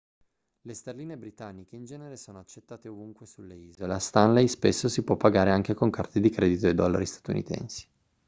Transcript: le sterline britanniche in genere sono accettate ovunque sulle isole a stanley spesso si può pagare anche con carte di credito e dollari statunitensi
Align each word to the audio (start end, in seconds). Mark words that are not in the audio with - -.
le 0.63 0.73
sterline 0.73 1.15
britanniche 1.15 1.75
in 1.75 1.85
genere 1.85 2.17
sono 2.17 2.39
accettate 2.39 2.87
ovunque 2.87 3.27
sulle 3.27 3.53
isole 3.55 3.93
a 3.93 3.99
stanley 3.99 4.47
spesso 4.47 4.89
si 4.89 5.03
può 5.03 5.15
pagare 5.15 5.51
anche 5.51 5.75
con 5.75 5.91
carte 5.91 6.19
di 6.19 6.31
credito 6.31 6.67
e 6.67 6.73
dollari 6.73 7.05
statunitensi 7.05 7.87